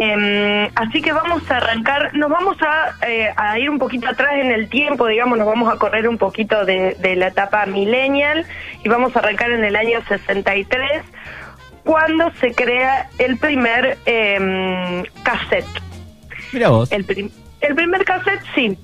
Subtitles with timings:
[0.00, 2.56] Em, así que vamos a arrancar, nos vamos
[3.04, 6.18] eh, a, ir un poquito atrás en el tiempo, digamos, nos vamos a correr un
[6.18, 8.46] poquito de, la etapa millennial
[8.84, 11.02] y vamos a arrancar en el año 63,
[11.82, 15.66] cuando se crea el primer eh, cassette.
[16.52, 16.92] Mira vos.
[16.92, 17.04] El,
[17.60, 18.78] el primer cassette, sí,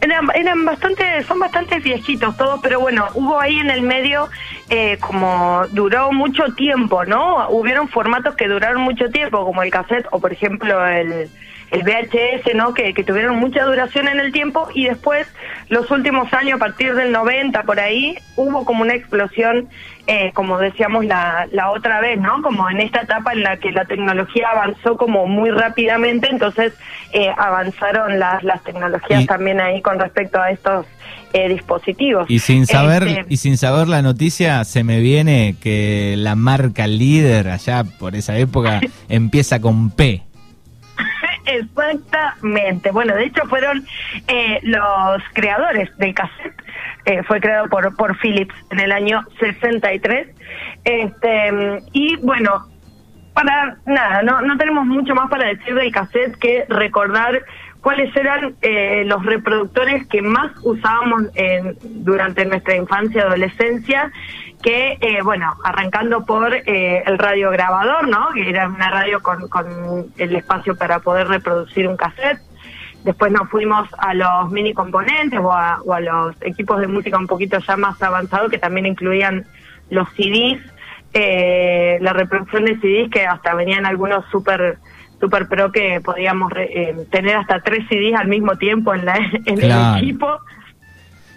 [0.00, 4.28] eran, eran bastante, son bastante viejitos todos, pero bueno, hubo ahí en el medio
[4.68, 7.48] eh, como duró mucho tiempo, ¿no?
[7.50, 11.28] Hubieron formatos que duraron mucho tiempo, como el cassette o por ejemplo el,
[11.70, 12.74] el VHS, ¿no?
[12.74, 15.26] Que, que, tuvieron mucha duración en el tiempo y después,
[15.68, 19.68] los últimos años, a partir del 90 por ahí, hubo como una explosión,
[20.06, 22.42] eh, como decíamos la, la otra vez, ¿no?
[22.42, 26.72] Como en esta etapa en la que la tecnología avanzó como muy rápidamente, entonces
[27.12, 30.86] eh, avanzaron las, las tecnologías también ahí con respecto a estos
[31.32, 32.28] eh, dispositivos.
[32.28, 36.88] Y sin saber este, y sin saber la noticia se me viene que la marca
[36.88, 40.22] líder allá por esa época empieza con P.
[41.50, 42.90] Exactamente.
[42.90, 43.84] Bueno, de hecho fueron
[44.28, 46.54] eh, los creadores del cassette.
[47.06, 50.28] Eh, fue creado por, por Philips en el año 63.
[50.84, 52.66] Este, y bueno,
[53.32, 57.42] para nada, no, no tenemos mucho más para decir del cassette que recordar
[57.80, 64.12] cuáles eran eh, los reproductores que más usábamos en, durante nuestra infancia adolescencia,
[64.62, 68.28] que, eh, bueno, arrancando por eh, el radiograbador, ¿no?
[68.34, 72.40] Que era una radio con, con el espacio para poder reproducir un cassette.
[73.04, 77.16] Después nos fuimos a los mini componentes o a, o a los equipos de música
[77.16, 79.46] un poquito ya más avanzados que también incluían
[79.88, 80.60] los CDs,
[81.14, 84.78] eh, la reproducción de CDs que hasta venían algunos súper
[85.18, 89.16] super pro que podíamos eh, tener hasta tres CDs al mismo tiempo en, la,
[89.46, 90.40] en el equipo.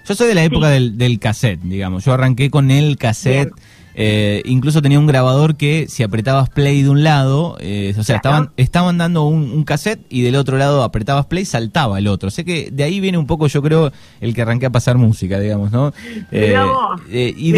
[0.06, 2.04] Yo soy de la época del, del, cassette, digamos.
[2.06, 3.54] Yo arranqué con el cassette.
[3.96, 8.16] Eh, incluso tenía un grabador que si apretabas play de un lado, eh, o sea,
[8.16, 12.30] estaban, estaban dando un, cassette y del otro lado apretabas play, saltaba el otro.
[12.30, 14.98] O sea que de ahí viene un poco, yo creo, el que arranqué a pasar
[14.98, 15.94] música, digamos, ¿no?
[16.32, 17.54] Eh, y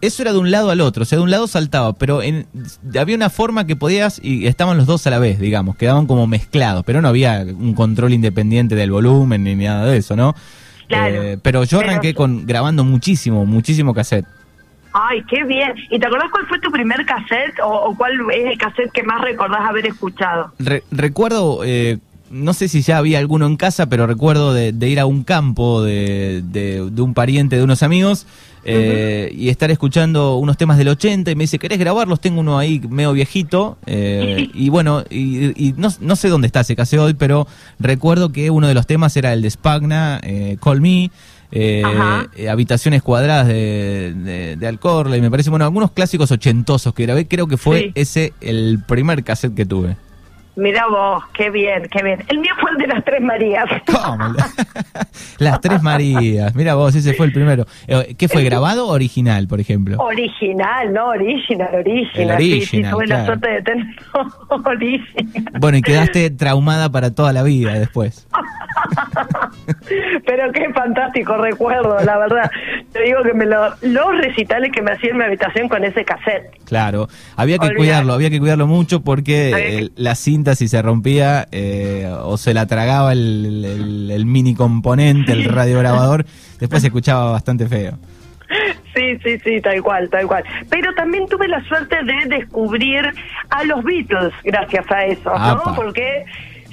[0.00, 2.46] eso era de un lado al otro, o sea, de un lado saltaba, pero en,
[2.98, 6.26] había una forma que podías y estaban los dos a la vez, digamos, quedaban como
[6.26, 10.34] mezclados, pero no había un control independiente del volumen ni nada de eso, ¿no?
[11.42, 14.26] Pero yo arranqué con grabando muchísimo, muchísimo cassette.
[14.92, 15.72] Ay, qué bien.
[15.88, 19.20] ¿Y te acordás cuál fue tu primer cassette o, cuál es el cassette que más
[19.20, 20.52] recordás haber escuchado?
[20.90, 21.98] recuerdo, eh,
[22.30, 25.82] no sé si ya había alguno en casa, pero recuerdo de, ir a un campo
[25.82, 28.26] de, de, un pariente de unos amigos
[28.64, 32.20] eh, y estar escuchando unos temas del 80 y me dice, ¿querés grabarlos?
[32.20, 33.78] Tengo uno ahí medio viejito.
[33.86, 37.46] Eh, y bueno, y, no, no, sé dónde está ese cassette hoy, pero
[37.78, 40.20] recuerdo que uno de los temas era el de Spagna,
[40.62, 41.10] Call Me
[41.52, 41.82] eh,
[42.48, 47.48] habitaciones cuadradas de, de, de y me parece, bueno, algunos clásicos ochentosos que grabé, creo
[47.48, 49.96] que fue ese el primer cassette que tuve.
[50.60, 52.22] Mira vos, qué bien, qué bien.
[52.28, 53.64] El mío fue el de las Tres Marías.
[53.86, 54.34] ¿Cómo?
[55.38, 56.54] las Tres Marías.
[56.54, 57.64] Mira vos, ese fue el primero.
[57.86, 59.96] Eh, ¿Qué fue, grabado o original, por ejemplo?
[59.98, 62.36] Original, no, original, original.
[62.36, 63.86] original, sí, sí, tuve la suerte de tener
[64.66, 65.44] original.
[65.58, 68.28] Bueno, y quedaste traumada para toda la vida después.
[70.26, 72.50] Pero qué fantástico recuerdo, la verdad.
[72.92, 76.04] Te digo que me lo, los recitales que me hacía en mi habitación con ese
[76.04, 76.58] cassette.
[76.64, 82.10] Claro, había que cuidarlo, había que cuidarlo mucho porque la cinta si se rompía eh,
[82.22, 86.24] o se la tragaba el, mini componente, el radiograbador,
[86.58, 87.98] después se escuchaba bastante feo.
[88.94, 90.44] Sí, sí, sí, tal cual, tal cual.
[90.68, 93.02] Pero también tuve la suerte de descubrir
[93.48, 95.74] a los Beatles gracias a eso, ¿no?
[95.76, 96.24] Porque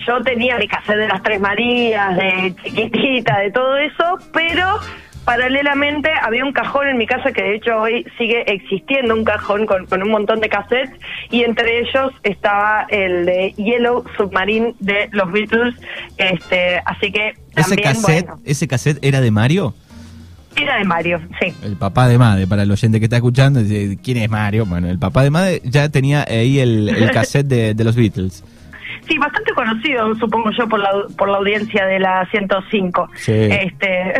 [0.08, 4.80] yo tenía mi cassette de las Tres Marías, de chiquitita, de todo eso, pero
[5.28, 9.66] paralelamente había un cajón en mi casa que de hecho hoy sigue existiendo, un cajón
[9.66, 10.98] con, un montón de cassettes,
[11.30, 15.76] y entre ellos estaba el de Yellow Submarine de los Beatles,
[16.18, 19.76] este, así que también, ¿Ese cassette, ¿Ese cassette era de Mario?
[20.56, 21.54] Era de Mario, sí.
[21.62, 23.60] El papá de Made, para el oyente que está escuchando,
[24.02, 24.66] ¿quién es Mario?
[24.66, 28.46] Bueno, el papá de Made ya tenía ahí el, el cassette de, de los Beatles.
[29.02, 33.10] Sí, bastante conocido, supongo yo, por la, por la audiencia de la 105.
[33.28, 34.14] Este,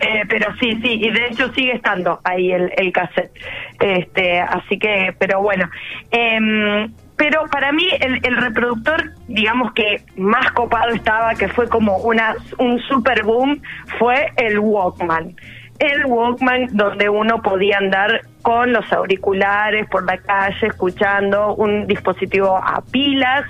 [0.00, 3.32] eh, pero sí, sí, y de hecho sigue estando ahí el, el cassette.
[3.80, 5.68] Este, así que, pero bueno.
[6.10, 11.96] Eh, pero para mí el, el, reproductor, digamos que más copado estaba, que fue como
[11.96, 13.62] una un super boom,
[13.98, 15.34] fue el Walkman
[15.78, 22.56] el Walkman donde uno podía andar con los auriculares por la calle escuchando un dispositivo
[22.56, 23.44] a pilas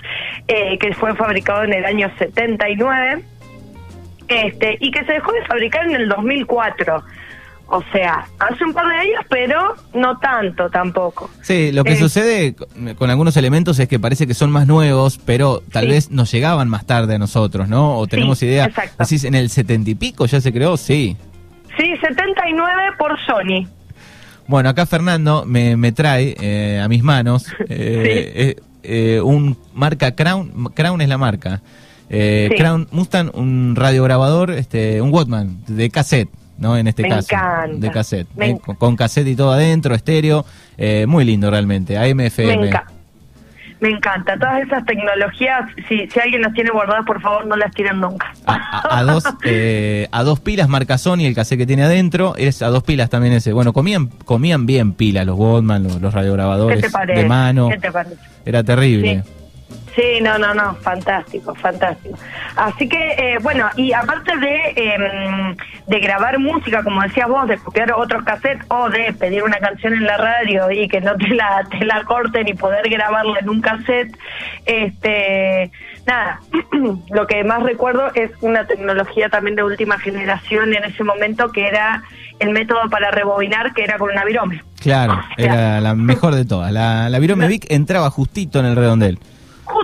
[0.48, 3.22] eh, que fue fabricado en el año 79
[4.28, 7.02] este y que se dejó de fabricar en el 2004
[7.68, 11.28] O sea, hace un par de años, pero no tanto tampoco.
[11.42, 12.54] Sí, lo que Eh, sucede
[12.96, 15.90] con algunos elementos es que parece que son más nuevos, pero tal Sí.
[15.90, 17.98] vez nos llegaban más tarde a nosotros, ¿no?
[17.98, 18.66] O tenemos Sí, idea.
[18.66, 18.94] exacto.
[19.02, 21.16] Decís, en el setenta y pico ya se creó, sí.
[21.76, 23.66] Sí, 79 por Sony.
[24.46, 30.14] Bueno, acá Fernando me, me trae eh, a mis manos eh, eh, eh, un marca
[30.14, 31.62] Crown, Crown es la marca.
[32.08, 32.56] Eh, Sí.
[32.56, 36.76] Crown Mustang, un radiograbador, este, un Walkman de cassette, ¿no?
[36.76, 37.76] En este Me caso, encanta.
[37.78, 40.44] de cassette, Me eh, con, con cassette y todo adentro, estéreo,
[40.78, 42.20] eh, muy lindo realmente, AM,
[43.80, 44.38] Me, encanta.
[44.38, 48.32] Todas esas tecnologías, si, si alguien las tiene guardadas, por favor, no las tiren nunca.
[48.46, 52.34] A, a- a dos eh, a dos pilas marca Sony el cassette que tiene adentro
[52.36, 56.12] es a dos pilas también ese bueno comían comían bien pilas los Walkman los, los
[56.12, 57.22] ¿Qué radiograbadores te parece?
[57.22, 58.16] de mano ¿Qué te parece?
[58.44, 59.30] era terrible Sí.
[59.96, 62.18] Sí, no, no, no, fantástico, fantástico.
[62.54, 65.56] Así que, eh, bueno, y aparte de, eh,
[65.86, 69.94] de grabar música, como decías vos, de copiar otros cassettes o de pedir una canción
[69.94, 73.48] en la radio y que no te la, te la corten y poder grabarla en
[73.48, 74.14] un cassette,
[74.66, 75.72] este,
[76.06, 76.40] nada,
[77.10, 81.68] lo que más recuerdo es una tecnología también de última generación en ese momento que
[81.68, 82.02] era
[82.38, 84.62] el método para rebobinar, que era con una virome.
[84.78, 88.66] claro O sea, era la mejor de todas la, la Virome Vic entraba justito en
[88.66, 89.18] el redondel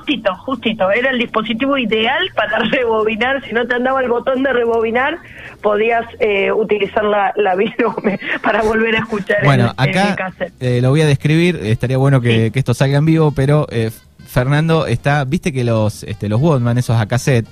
[0.03, 0.91] Justito, justito.
[0.91, 3.45] Era el dispositivo ideal para rebobinar.
[3.47, 5.19] Si no te andaba el botón de rebobinar,
[5.63, 7.57] podías eh, utilizar la, la
[8.43, 12.47] para volver a escuchar bueno el, acá eh, lo voy a describir estaría bueno que,
[12.47, 12.51] Sí.
[12.51, 13.91] que esto salga en vivo pero eh,
[14.27, 17.47] Fernando está viste que los este los Walkman esos a cassette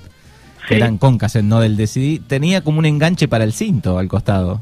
[0.67, 4.07] que eran con cassette no del DCD tenía como un enganche para el cinto al
[4.07, 4.59] costado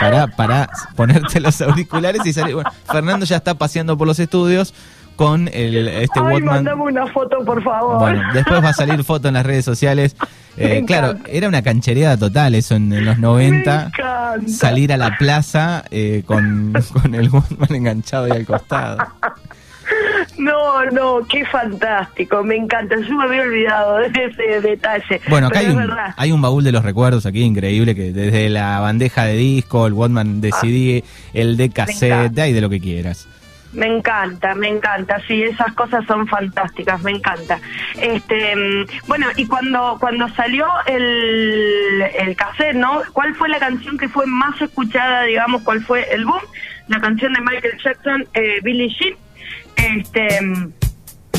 [0.00, 2.54] para, para ponerte los auriculares y salir.
[2.54, 4.74] Bueno, Fernando ya está paseando por los estudios
[5.16, 6.54] con el, este Ay, Walkman.
[6.64, 7.98] mandame una foto, por favor.
[8.00, 10.16] Bueno, después va a salir foto en las redes sociales.
[10.56, 13.86] Eh, claro, era una canchereada total eso en, en los Me 90.
[13.86, 14.36] encanta.
[14.46, 18.98] Salir a la plaza eh, con, con el Walkman enganchado ahí al costado.
[20.38, 22.42] No, no, qué fantástico.
[22.42, 22.96] Me encanta.
[22.96, 25.20] Yo me había olvidado de ese detalle.
[25.28, 26.14] Bueno, acá hay un, verdad.
[26.16, 29.92] hay un baúl de los recuerdos aquí increíble que desde la bandeja de disco, el
[29.92, 32.42] Walkman de CD, el de cassette, Ah.
[32.42, 33.28] hay de lo que quieras.
[33.72, 37.58] Me encanta, me encanta, sí, esas cosas son fantásticas, me encanta.
[38.00, 43.02] Este, mm, bueno, y cuando cuando salió el, el cassette, ¿no?
[43.12, 46.40] ¿Cuál fue la canción que fue más escuchada, digamos, cuál fue el boom?
[46.86, 49.14] La canción de Michael Jackson, eh, Billie Jean.
[49.84, 50.40] Este,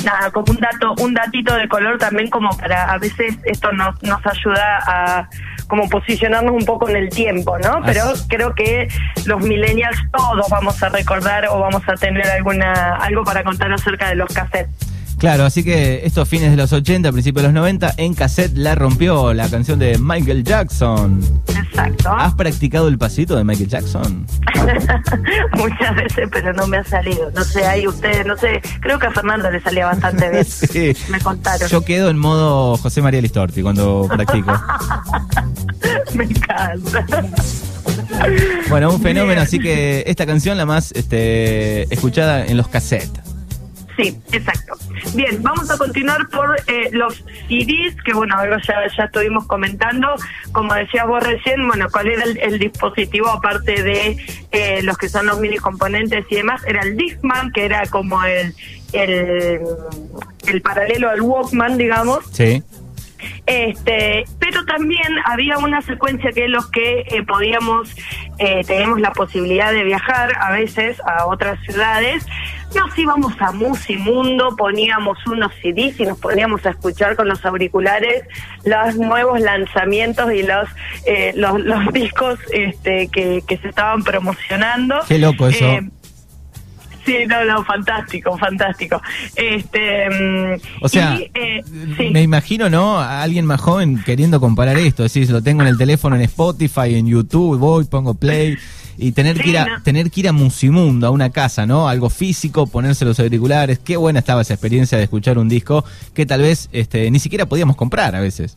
[0.04, 4.02] nada, como un dato, un datito de color también como para a veces esto nos
[4.04, 5.30] nos ayuda a
[5.68, 7.82] como posicionarnos un poco en el tiempo, ¿no?
[7.86, 8.28] Pero Así.
[8.28, 8.88] creo que
[9.26, 14.10] los millennials todos vamos a recordar o vamos a tener alguna algo para contar acerca
[14.10, 14.95] de los cassettes.
[15.18, 18.76] Claro, así que estos fines de los 80, principios de los 90, en cassette la
[18.76, 21.22] rompió la canción de Michael Jackson.
[21.48, 22.12] Exacto.
[22.12, 24.26] ¿Has practicado el pasito de Michael Jackson?
[25.54, 27.32] Muchas veces, pero no me ha salido.
[27.32, 30.46] No sé, ahí ustedes, no sé, creo que a Fernando le salía bastante bien.
[30.56, 30.96] Sí.
[31.10, 31.68] Me contaron.
[31.70, 34.52] Yo quedo en modo José María Listorti cuando practico.
[36.16, 37.06] me encanta.
[38.70, 39.40] Bueno, un fenómeno, Bien.
[39.40, 43.25] así que esta canción la más este, escuchada en los cassettes.
[43.98, 44.74] Sí, exacto.
[45.14, 50.16] Bien, vamos a continuar por eh, los CDs, que bueno, algo ya, ya estuvimos comentando.
[50.52, 54.18] Como decías vos recién, bueno, cuál era el, el dispositivo aparte de
[54.52, 58.22] eh, los que son los mini componentes y demás, era el Discman, que era como
[58.24, 58.54] el,
[58.92, 59.62] el,
[60.48, 62.26] el paralelo al Walkman, digamos.
[62.32, 62.64] Sí.
[63.46, 67.96] Este, pero también había una secuencia que los que eh, podíamos,
[68.40, 72.26] eh, teníamos la posibilidad de viajar a veces a otras ciudades,
[72.76, 78.24] nos íbamos a Musimundo, poníamos unos CDs y nos poníamos a escuchar con los auriculares
[78.64, 80.68] los nuevos lanzamientos y los
[81.06, 85.00] eh, los, los discos este, que, que se estaban promocionando.
[85.08, 85.66] Qué loco eso.
[85.66, 85.90] Eh,
[87.06, 89.00] Sí, no, no, fantástico, fantástico.
[89.36, 91.64] Este, mm, O sea, y, eh,
[91.98, 92.10] sí.
[92.10, 93.00] me imagino, ¿no?
[93.00, 95.06] A alguien más joven queriendo comparar esto.
[95.06, 98.58] Es decir, lo tengo en el teléfono, en Spotify, en YouTube, voy, pongo play.
[98.98, 99.84] Y tener que ir a, no.
[99.84, 101.90] tener que ir a Musimundo, a una casa, ¿no?
[101.90, 103.80] Algo físico, ponerse los auriculares.
[103.80, 105.84] Qué buena estaba esa experiencia de escuchar un disco
[106.14, 108.56] que tal vez este, ni siquiera podíamos comprar a veces.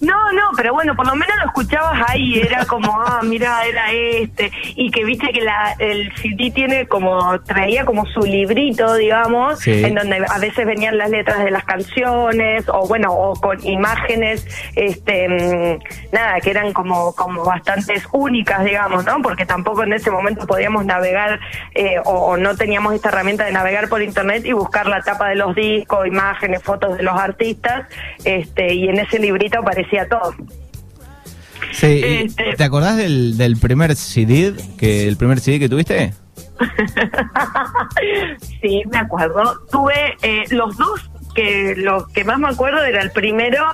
[0.00, 3.92] No, no, pero bueno, por lo menos lo escuchabas ahí, era como, ah, mira, era
[3.92, 9.58] este, y que viste que la, el CD tiene como, traía como su librito, digamos,
[9.60, 9.84] Sí.
[9.84, 14.46] en donde a veces venían las letras de las canciones, o bueno, o con imágenes,
[14.74, 19.20] este, mm, nada, que eran como, como bastantes únicas, digamos, ¿no?
[19.20, 21.40] Porque tampoco en ese momento podíamos navegar,
[21.74, 25.28] eh, o, o no teníamos esta herramienta de navegar por internet y buscar la tapa
[25.28, 27.86] de los discos, imágenes, fotos de los artistas,
[28.24, 30.34] este, y en ese librito aparecía todo.
[31.72, 36.14] Sí, Este, ¿te acordás del, del primer CD, que el primer CD que tuviste?
[38.60, 39.60] sí, me acuerdo.
[39.70, 43.64] Tuve eh, los dos, que los que más me acuerdo era el primero,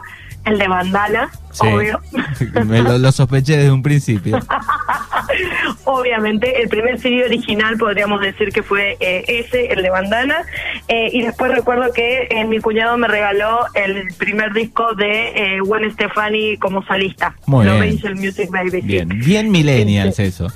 [0.46, 1.66] el de Bandana, Sí.
[1.66, 2.00] obvio.
[2.66, 4.38] Me lo, lo sospeché desde un principio.
[5.84, 10.42] Obviamente, el primer CD original podríamos decir que fue eh, ese, el de Bandana.
[10.88, 15.60] Eh, y después recuerdo que eh, mi cuñado me regaló el primer disco de eh,
[15.60, 17.34] Gwen Stefani como solista.
[17.46, 18.14] Muy bien.
[18.16, 18.80] Music Baby.
[18.82, 20.48] Bien, bien millennials Sí, eso.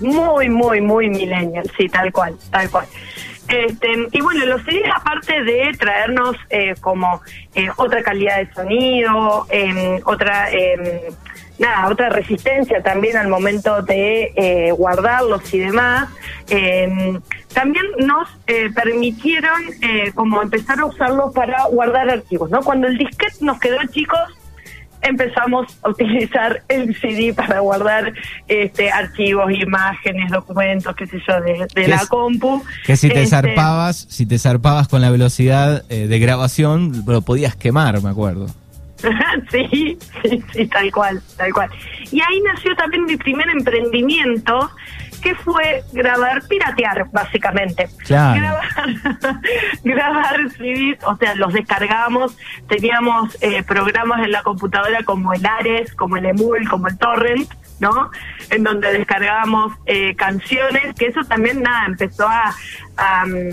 [0.00, 2.86] Muy, muy, muy millennial, sí, tal cual, tal cual.
[3.50, 7.20] Este, y bueno, los CDs aparte de traernos eh, como
[7.54, 11.12] eh, otra calidad de sonido, em, otra em,
[11.60, 16.08] nada, otra resistencia también al momento de eh, guardarlos y demás,
[16.48, 17.20] em,
[17.52, 22.62] también nos eh, permitieron eh, como empezar a usarlos para guardar archivos, ¿no?
[22.62, 24.20] Cuando el disquete nos quedó chicos,
[25.02, 28.12] empezamos a utilizar el CD para guardar
[28.48, 32.62] este archivos, imágenes, documentos, qué sé yo, de, de la es- compu.
[32.84, 37.22] Que si te Este, zarpabas, si te zarpabas con la velocidad eh, de grabación, lo
[37.22, 38.46] podías quemar, me acuerdo.
[39.50, 41.70] sí, sí, sí, tal cual, tal cual.
[42.12, 44.70] Y ahí nació también mi primer emprendimiento,
[45.20, 47.88] que fue grabar, piratear, básicamente.
[48.06, 48.40] Claro.
[48.40, 49.40] Grabar,
[49.84, 52.36] grabar CDs, o sea, los descargamos,
[52.68, 57.50] teníamos eh, programas en la computadora como el Ares, como el Emul, como el Torrent,
[57.80, 58.10] ¿no?
[58.50, 62.52] En donde descargábamos eh, canciones, que eso también, nada, empezó a,
[62.96, 63.50] a, mm,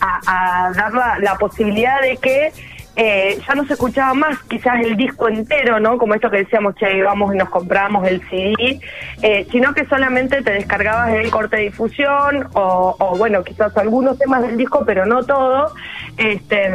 [0.00, 2.52] a- a dar la, la posibilidad de que
[3.00, 5.96] eh, ya no se escuchaba más quizás el disco entero, ¿no?
[5.98, 8.80] Como esto que decíamos, che, vamos y nos compramos el CD,
[9.22, 14.18] eh, sino que solamente te descargabas el corte de difusión o, o, bueno, quizás algunos
[14.18, 15.72] temas del disco, pero no todo.
[16.16, 16.70] Este,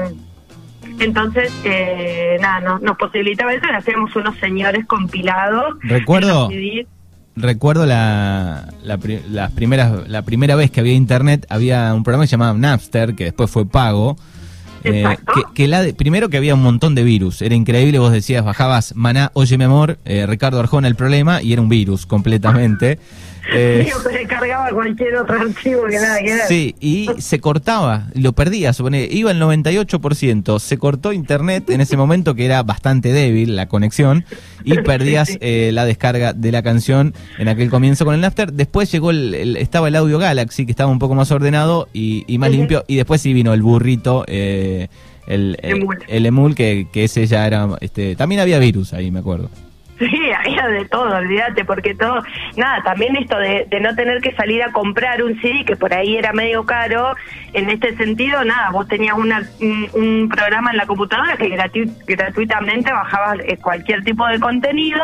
[0.99, 5.75] entonces, eh, nada, no- nos posibilitaba eso y hacíamos unos señores compilados.
[5.81, 6.49] Recuerdo-.
[7.35, 8.99] Recuerdo la, la,
[9.29, 13.15] las primeras, la primera vez que había internet, había un programa que se llamaba Napster,
[13.15, 14.15] que después fue pago.
[14.83, 18.11] Eh, que, que la de- primero que había un montón de virus, era increíble, vos
[18.11, 22.05] decías, bajabas Maná, oye mi amor, eh, Ricardo Arjona el problema, y era un virus
[22.05, 22.99] completamente.
[23.51, 24.27] Eh, Digo, se
[24.73, 26.41] cualquier otro archivo que nada que ver.
[26.47, 31.97] Sí, y se cortaba, lo perdía, supone, iba el 98%, se cortó internet en ese
[31.97, 34.25] momento que era bastante débil la conexión
[34.63, 38.53] y perdías eh, la descarga de la canción en aquel comienzo con el Napster.
[38.53, 42.23] Después llegó el, el- estaba el Audio Galaxy que estaba un poco más ordenado y,
[42.27, 44.87] y más limpio y después sí vino el burrito, eh,
[45.27, 45.97] el, el, Emul.
[46.07, 49.49] el Emul que, que ese ya era, este, también había virus ahí, me acuerdo.
[49.99, 52.21] Sí, había de todo, olvídate, porque todo,
[52.57, 55.93] nada, también esto de, de no tener que salir a comprar un CD, que por
[55.93, 57.15] ahí era medio caro,
[57.53, 61.93] en este sentido, nada, vos tenías una, un, un programa en la computadora que gratu-
[62.07, 65.01] gratuitamente bajabas eh, cualquier tipo de contenido,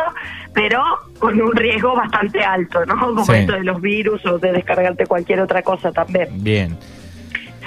[0.54, 0.82] pero
[1.20, 2.98] con un riesgo bastante alto, ¿no?
[2.98, 3.32] Como Sí.
[3.32, 6.28] esto de los virus o de descargarte cualquier otra cosa también.
[6.42, 6.76] Bien.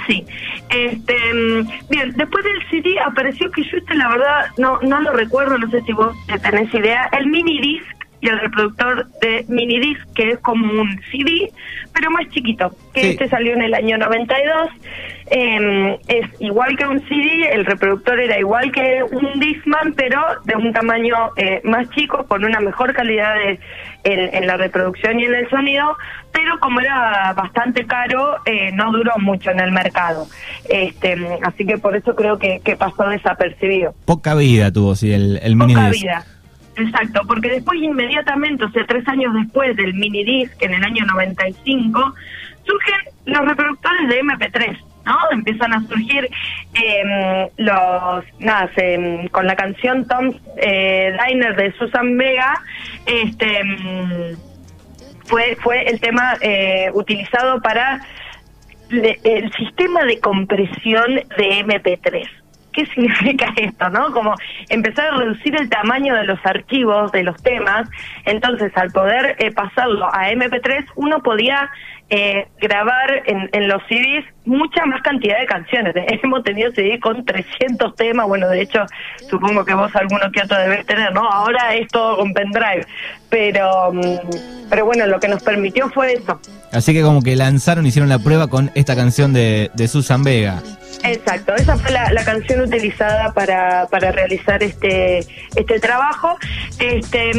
[0.06, 0.24] Sí.
[0.70, 5.12] Este, mm, bien, después del CD apareció que yo este la verdad no no lo
[5.12, 7.86] recuerdo, no sé si vos tenés idea, el mini disc
[8.20, 11.50] y el reproductor de mini disc que es como un CD,
[11.92, 13.06] pero más chiquito, que Sí.
[13.08, 14.70] este salió en el año 92.
[15.30, 20.54] Eh, es igual que un CD, el reproductor era igual que un Discman, pero de
[20.54, 23.58] un tamaño eh, más chico, con una mejor calidad de,
[24.04, 25.96] en, en la reproducción y en el sonido,
[26.32, 30.26] pero como era bastante caro, eh, no duró mucho en el mercado.
[30.68, 33.94] Este, así que por eso creo que, que pasó desapercibido.
[34.04, 36.24] Poca vida tuvo, sí, el, el mini Poca vida.
[36.76, 41.04] Exacto, porque después inmediatamente, o sea, tres años después del mini disc, en el año
[41.06, 42.14] 95,
[42.64, 45.16] surgen los reproductores de MP3, ¿no?
[45.30, 46.28] Empiezan a surgir
[46.74, 52.60] eh, los, nada, se- con la canción Tom eh, Diner de Susan Vega,
[53.06, 54.36] este mm,
[55.26, 58.00] fue fue el tema eh, utilizado para
[58.88, 62.28] le- el sistema de compresión de MP3.
[62.74, 64.12] ¿Qué significa esto, no?
[64.12, 64.34] Como
[64.68, 67.88] empezar a reducir el tamaño de los archivos, de los temas.
[68.24, 71.70] Entonces, al poder eh, pasarlo a MP3, uno podía
[72.10, 75.94] eh, grabar en, en los CDs mucha más cantidad de canciones.
[76.22, 78.26] Hemos tenido CD con 300 temas.
[78.26, 78.84] Bueno, de hecho,
[79.30, 81.28] supongo que vos alguno que otro debes tener, ¿no?
[81.28, 82.86] Ahora es todo con pendrive.
[83.30, 86.40] Pero, mm, pero bueno, lo que nos permitió fue eso.
[86.72, 90.60] Así que como que lanzaron, hicieron la prueba con esta canción de, de Susan Vega.
[91.04, 95.18] Exacto, esa fue la, canción utilizada para, para realizar este
[95.54, 96.38] este trabajo.
[96.78, 97.30] Este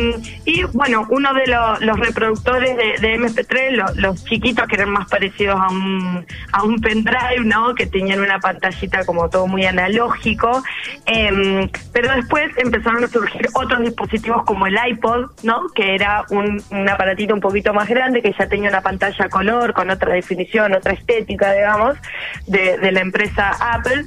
[0.46, 5.70] y bueno, uno de los reproductores de, MP3, los chiquitos que eran más parecidos a
[5.70, 7.74] un a un pendrive, ¿no?
[7.74, 10.62] Que tenían una pantallita como todo muy analógico.
[11.08, 15.70] Em, pero después empezaron a surgir otros dispositivos como el iPod, ¿no?
[15.74, 19.90] Que era un, aparatito un poquito más grande que ya tenía una pantalla color con
[19.90, 21.98] otra definición, otra estética, digamos,
[22.46, 24.06] de la empresa Apple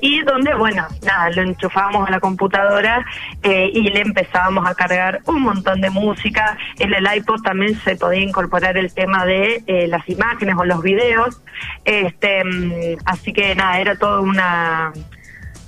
[0.00, 3.04] y donde, bueno, nada, lo enchufábamos a la computadora
[3.42, 6.56] eh, y le empezábamos a cargar un montón de música.
[6.78, 10.82] En el iPod también se podía incorporar el tema de eh, las imágenes o los
[10.82, 11.42] videos.
[11.84, 14.92] Este, mm, así que nada, era todo una,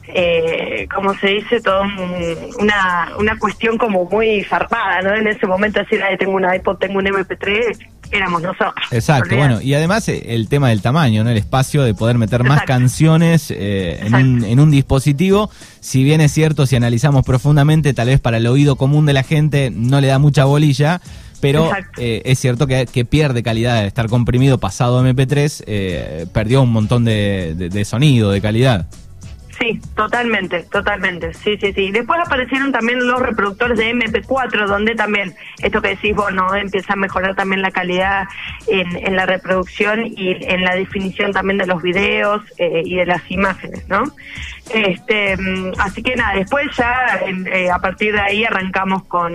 [0.09, 1.83] eh, como se dice, todo
[2.59, 5.15] una, una cuestión como muy zarpada, ¿no?
[5.15, 7.79] En ese momento decir, tengo un iPod, tengo un MP3,
[8.13, 8.75] éramos nosotros.
[8.91, 11.31] Exacto, bueno, y además eh, el tema del tamaño, ¿no?
[11.31, 15.51] El espacio de poder meter más canciones eh, en, un, en un dispositivo.
[15.81, 19.23] Si bien es cierto, si analizamos profundamente, tal vez para el oído común de la
[19.23, 21.01] gente no le da mucha bolilla.
[21.41, 27.05] Pero eh, es cierto que, pierde calidad de estar comprimido pasado MP3, perdió un montón
[27.05, 28.87] de sonido, de calidad.
[29.59, 31.35] Sí, totalmente, totalmente.
[31.35, 31.91] Sí, sí, sí.
[31.91, 36.55] Después aparecieron también los reproductores de MP4, donde también esto que decís vos, ¿no?
[36.55, 38.25] Empieza a mejorar también la calidad
[38.67, 43.07] en, en la reproducción y en la definición también de los videos eh, y de
[43.07, 44.05] las imágenes, ¿no?
[44.73, 49.35] Este, mm, así que nada, después ya eh, a partir de ahí arrancamos con,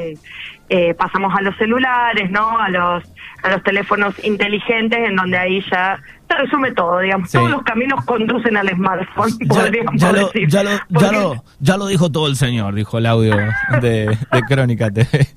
[0.70, 2.60] eh, pasamos a los celulares, ¿no?
[2.60, 3.04] A los
[3.44, 6.00] a los teléfonos inteligentes, en donde ahí ya
[6.36, 7.32] resume todo, digamos.
[7.32, 9.32] Todos los caminos conducen al smartphone,
[9.98, 10.64] ya, lo, Ya
[11.12, 13.36] lo, ya, lo, dijo todo el señor, dijo el audio
[13.82, 14.18] de,
[14.48, 15.28] Crónica TV.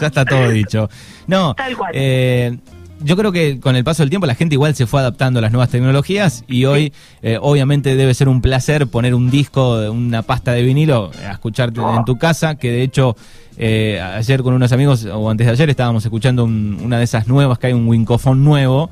[0.00, 0.88] ya está todo dicho.
[1.26, 1.92] No, Tal cual.
[1.94, 2.58] Eh,
[3.00, 5.42] yo creo que con el paso del tiempo la gente igual se fue adaptando a
[5.42, 6.92] las nuevas tecnologías y hoy
[7.22, 11.80] eh, obviamente debe ser un placer poner un disco, una pasta de vinilo a escucharte
[11.80, 13.14] en tu casa, que de hecho
[13.60, 17.58] eh, ayer con unos amigos, o antes de ayer, estábamos escuchando una de esas nuevas,
[17.58, 18.88] que hay un Wincofone nuevo.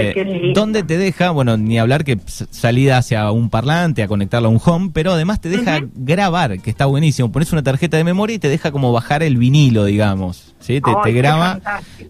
[0.00, 4.50] Eh, donde te deja, bueno, ni hablar que salida hacia un parlante, a conectarlo a
[4.50, 7.30] un home, pero además te deja grabar, que está buenísimo.
[7.30, 10.54] Pones una tarjeta de memoria y te deja como bajar el vinilo, digamos.
[10.60, 10.80] ¿sí?
[10.80, 11.60] Te, graba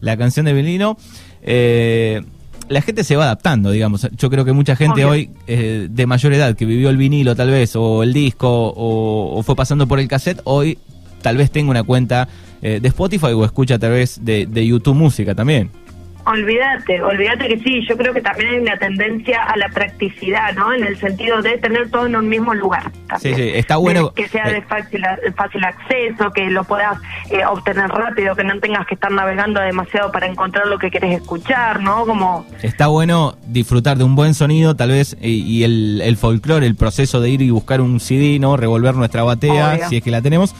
[0.00, 0.96] la canción de vinilo.
[1.42, 2.22] Eh,
[2.68, 4.08] la gente se va adaptando, digamos.
[4.16, 7.50] Yo creo que mucha gente hoy eh, de mayor edad que vivió el vinilo tal
[7.50, 10.78] vez, o el disco, o, o fue pasando por el cassette, hoy
[11.22, 12.28] tal vez tenga una cuenta
[12.62, 15.70] eh, de Spotify o escucha a través de, de YouTube Música también.
[16.30, 20.74] Olvídate, olvídate que sí, yo creo que también hay una tendencia a la practicidad, ¿no?
[20.74, 22.92] En el sentido de tener todo en un mismo lugar.
[23.18, 24.12] Sí, sí, está bueno.
[24.12, 25.02] que sea de fácil,
[25.34, 26.98] fácil acceso, que lo puedas
[27.30, 31.18] eh, obtener rápido, que no tengas que estar navegando demasiado para encontrar lo que quieres
[31.18, 32.04] escuchar, ¿no?
[32.04, 32.46] Como...
[32.60, 37.22] Está bueno disfrutar de un buen sonido, tal vez, y, el, el folclore, el proceso
[37.22, 38.58] de ir y buscar un CD, ¿no?
[38.58, 40.54] Revolver nuestra batea, si es que la tenemos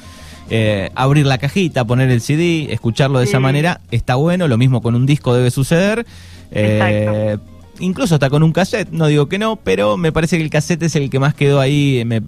[0.51, 4.81] eh, abrir la cajita, poner el CD, escucharlo de esa manera, está bueno, lo mismo
[4.81, 6.07] con un disco debe suceder.
[6.51, 7.37] Eh,
[7.81, 10.83] incluso hasta con un cassette, no digo que no, pero me parece que el cassette
[10.83, 12.23] es el que más quedó ahí, me,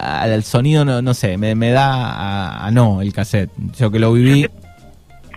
[0.00, 4.46] al sonido no, no sé, me, da a, no el cassette, yo que lo viví.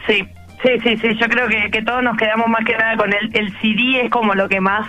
[0.08, 0.24] Sí,
[0.62, 3.36] sí, sí, sí, yo creo que, que todos nos quedamos más que nada con el,
[3.36, 4.88] el CD, es como lo que más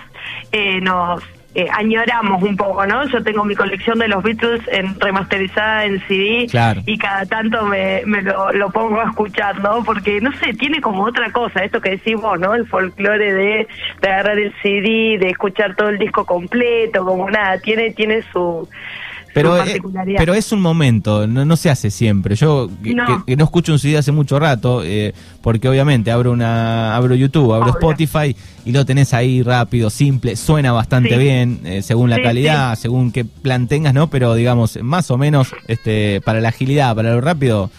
[0.51, 1.23] eh, nos,
[1.55, 3.07] eh, añoramos un poco, ¿no?
[3.07, 6.47] Yo tengo mi colección de los Beatles en remasterizada en CD
[6.85, 9.81] y cada tanto me, lo, pongo a escuchar, ¿no?
[9.85, 12.53] Porque, no sé, tiene como otra cosa, esto que decís vos, ¿no?
[12.55, 13.67] El folclore de,
[14.01, 18.67] de agarrar el CD, de escuchar todo el disco completo, como nada, tiene, tiene su
[19.35, 19.81] pero, eh,
[20.17, 22.35] pero es un momento, no, se hace siempre.
[22.35, 27.15] Yo que no, escucho un CD hace mucho rato, eh, porque obviamente abro una abro
[27.15, 32.21] YouTube, abro Spotify y lo tenés ahí rápido, simple, suena bastante bien, eh, según la
[32.21, 34.09] calidad, según qué plan tengas, ¿no?
[34.09, 37.69] Pero digamos, más o menos este para la agilidad, para lo rápido,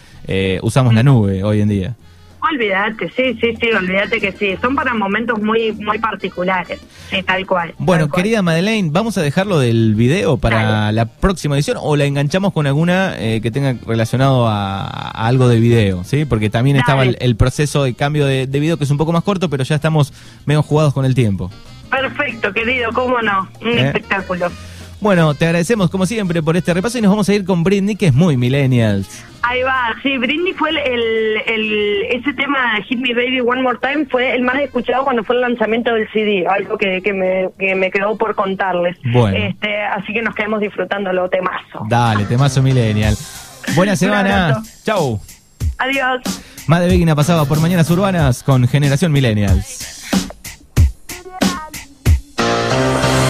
[0.61, 1.95] usamos la nube hoy en día.
[2.39, 4.55] Olvídate, sí, sí, sí, olvídate que sí.
[4.61, 6.79] Son para momentos muy muy particulares,
[7.25, 7.73] tal cual.
[7.77, 12.53] Bueno, querida Madeleine, vamos a dejarlo del video para la próxima edición o la enganchamos
[12.53, 16.25] con alguna eh, que tenga relacionado a, algo de video, ¿sí?
[16.25, 19.49] Porque también estaba el, proceso de cambio de, video que es un poco más corto,
[19.49, 20.13] pero ya estamos
[20.45, 21.51] medio jugados con el tiempo.
[21.89, 23.87] Perfecto, querido, cómo no, un ¿Eh?
[23.87, 24.51] espectáculo.
[24.99, 27.95] Bueno, te agradecemos como siempre por este repaso y nos vamos a ir con Britney,
[27.95, 29.23] que es muy millennials.
[29.43, 30.77] Ahí va, sí, Britney fue el,
[31.45, 35.35] el, ese tema Hit Me Baby One More Time fue el más escuchado cuando fue
[35.35, 38.97] el lanzamiento del CD, algo que, que, me, que me quedó por contarles.
[39.03, 39.37] Bueno.
[39.37, 41.85] Este, así que nos quedamos disfrutando lo temazo.
[41.87, 43.15] Dale, temazo millennial.
[43.75, 44.61] Buena semana.
[44.83, 45.21] Chau.
[45.77, 46.21] Adiós.
[46.67, 49.96] Más de Begina pasaba por Mañanas Urbanas con Generación Millennials.